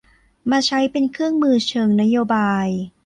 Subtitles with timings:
[0.51, 2.67] มาใช้เป็นเครื่องมือเชิงนโยบาย